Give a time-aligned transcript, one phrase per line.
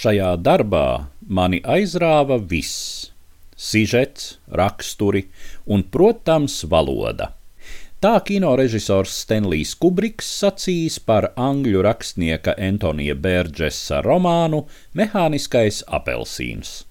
[0.00, 3.10] Šajā darbā mani aizrāva viss-
[3.68, 5.26] sižets, raksturi
[5.66, 7.34] un, protams, valoda.
[8.00, 14.64] Tā kinorežisors Stenlijs Kubriks sacījis par angļu rakstnieka Antonija Bērģesa romānu
[14.96, 16.84] Mehāniskais apelsīns.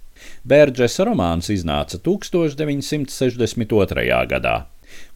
[0.45, 4.29] Bērģesa romāns iznāca 1962.
[4.29, 4.69] gadā.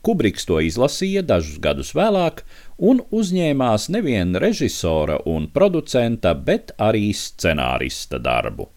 [0.04, 2.44] Kubriks to izlasīja dažus gadus vēlāk
[2.78, 8.70] un uzņēmās nevien režisora un producenta, bet arī scenārista darbu.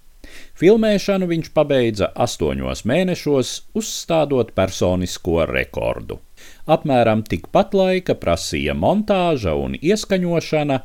[0.57, 6.19] Filmēšanu viņš pabeidza astoņos mēnešos, uzstādot personisko rekordu.
[6.69, 10.81] Apmēram tikpat laika prasīja montāža un ieskaņošana,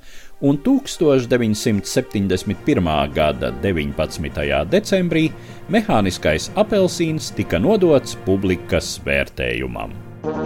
[0.47, 3.13] un 1971.
[3.15, 4.65] gada 19.
[4.75, 5.25] decembrī
[5.71, 10.10] mehāniskais apelsīns tika nodots publikas vērtējumam.
[10.21, 10.37] Jaunais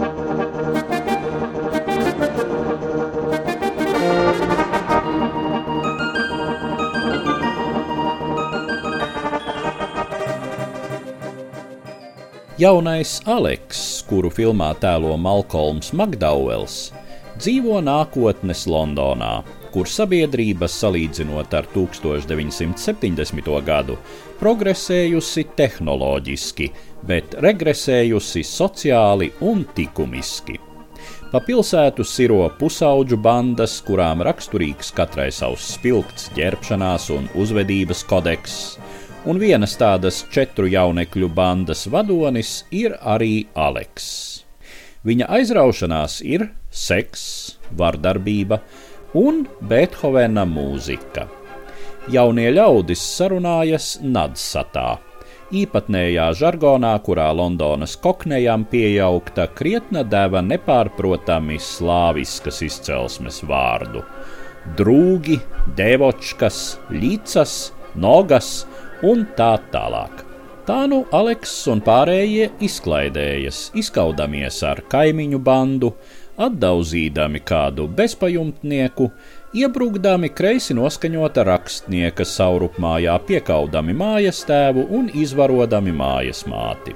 [13.28, 16.88] Aleks, kuru filmā tēlo Malkolms Makdauels,
[17.36, 19.44] dzīvo nākotnes Londonā,
[19.76, 23.50] kur sabiedrība, salīdzinot ar 1970.
[23.66, 23.98] gadu,
[24.40, 26.70] progresējusi tehnoloģiski,
[27.04, 30.56] bet regresējusi sociāli un likumiski.
[31.28, 38.56] Pa pilsētu siro pusauģu bandas, kurām raksturīgs katrai savs spilgts ģērbšanās un uzvedības kodeks
[39.26, 44.06] un vienas tādas četru jaunekļu bandas vadonis ir arī Aleks.
[45.06, 47.24] Viņa aizraušanās ir seks,
[47.76, 48.60] vardarbība
[49.14, 51.26] un Beethovena mūzika.
[52.10, 54.98] Jaunie ļaudis sarunājas nadsatā,
[55.54, 64.02] īpatnējā žargonā, kurā Londonas koknejām pieaugta krietna deva nepārprotami slāviskas izcelsmes vārdu-
[64.78, 65.40] drūgi,
[65.78, 68.66] devočkas, līcas, nogas
[69.02, 70.24] un tā tālāk.
[70.66, 75.92] Tā nu Aleks un pārējie izklaidējas, izkaudamies ar kaimiņu bandu,
[76.36, 79.08] atdauzīdami kādu bezpajumtnieku,
[79.56, 86.94] iebrukdami kreisi noskaņota rakstnieka saurupmājā, piekaudami mājas tēvu un izvarodami mājas māti.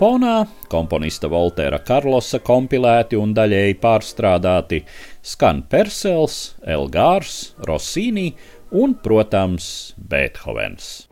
[0.00, 4.80] Fonā komponista Voltera Karlosa kompilēti un daļēji pārstrādāti
[5.20, 8.30] skan Persels, Elgārs, Rossini
[8.70, 11.09] un, protams, Beethovens.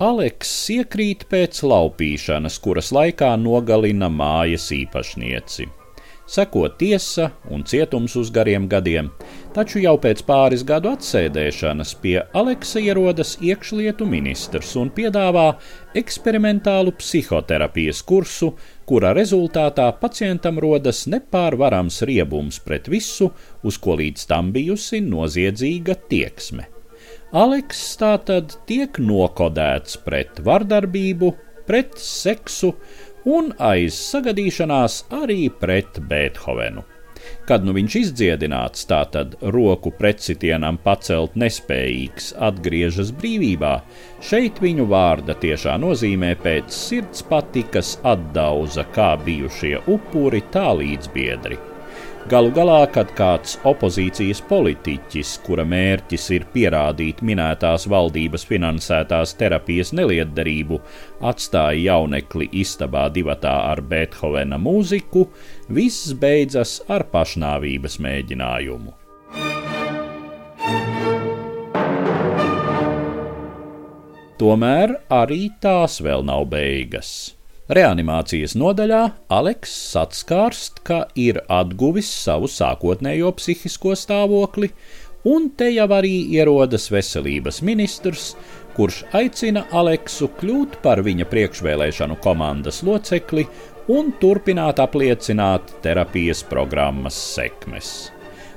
[0.00, 5.66] Aleks iekrīt pēc laupīšanas, kuras laikā nogalina mājas īpašnieci.
[6.24, 9.10] Seko tiesa un cietums uz gariem gadiem,
[9.52, 15.46] taču jau pēc pāris gadu atsēdēšanas pie Aleksa ierodas iekšlietu ministrs un piedāvā
[15.92, 18.54] eksperimentālu psihoterapijas kursu,
[18.88, 26.70] kura rezultātā pacientam rodas nepārvarams riebums pret visu, uz ko līdz tam bijusi noziedzīga tieksme.
[27.30, 31.28] Aleks tātad tiek nokodēts pret vardarbību,
[31.68, 32.72] pret seksu
[33.30, 36.82] un aiz sagadīšanās arī pret Beethovenu.
[37.46, 43.76] Kad nu viņš izdziedināts, tātad roku pretsitienam pacelt nespējīgs, atgriežas brīvībā,
[44.26, 51.69] šeit viņu vārda tiešā nozīmē pēc sirds patikas atdauza kā bijušie upuri, tā līdzbiedri.
[52.28, 60.82] Galu galā, kad kāds opozīcijas politiķis, kura mērķis ir pierādīt minētās valdības finansētās terapijas nelietderību,
[61.24, 65.24] atstāja jaunekli istabā divatā ar Beethovena mūziku,
[65.72, 68.94] viss beidzas ar pašnāvības mēģinājumu.
[74.40, 77.39] Tomēr arī tās vēl nav beigas.
[77.70, 79.00] Reanimācijas nodaļā
[79.30, 84.72] Aleks atskārst, ka ir atguvis savu sākotnējo psihisko stāvokli,
[85.30, 88.32] un te jau arī ierodas veselības ministrs,
[88.74, 93.46] kurš aicina Aleksu kļūt par viņa priekšvēlēšanu komandas locekli
[93.94, 98.10] un turpināt apliecināt terapijas programmas sekmes.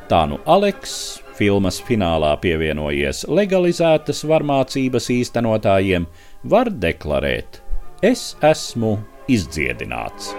[0.10, 0.96] Tā nu Aleks,
[1.38, 6.10] filmas finālā pievienojies legalizētas varmācības īstenotājiem,
[6.50, 7.63] var deklarēt,
[8.04, 8.98] Es esmu
[9.32, 10.34] izdziedināts.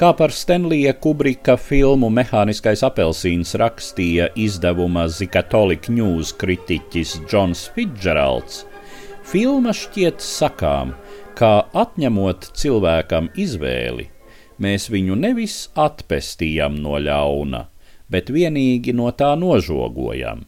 [0.00, 8.64] Kā par Stenlija Kubrika filmu Mehāniskais apelsīns rakstīja izdevuma Zikatolik News kritiķis Džons Fitzgeralds,
[9.24, 10.94] filma šķiet sakām,
[11.38, 14.08] kā atņemot cilvēkam izvēli,
[14.62, 17.64] mēs viņu nevis atpestījam no ļauna,
[18.10, 20.44] bet vienīgi no tā nožogojam.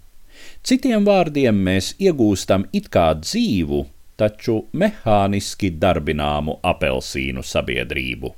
[0.66, 3.84] Citiem vārdiem mēs iegūstam it kā dzīvu,
[4.20, 8.32] taču mehāniski darbināmu apelsīnu sabiedrību.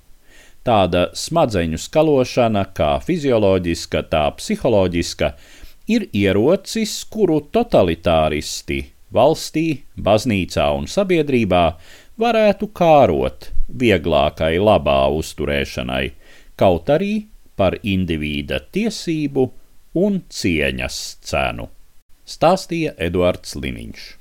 [0.67, 5.33] Tāda smadzeņu skalošana, kā fizioloģiska, tā psiholoģiska,
[5.89, 8.83] ir ierocis, kuru totalitāristi
[9.15, 11.65] valstī, baznīcā un sabiedrībā
[12.21, 16.05] varētu kārot vieglākai labā uzturēšanai,
[16.59, 17.27] kaut arī
[17.59, 19.49] par indivīda tiesību
[19.99, 21.69] un cieņas cenu,
[22.29, 24.18] stāstīja Eduards Liniņš.